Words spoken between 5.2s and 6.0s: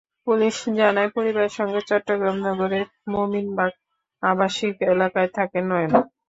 থাকেন নয়ন।